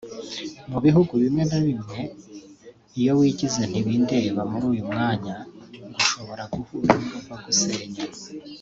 [0.69, 1.99] Mu byumba bimwe na bimwe
[2.99, 8.03] iyo wigize ntibindeba muri uyu mwanya ngo ushobora guhura n’uruva gusenya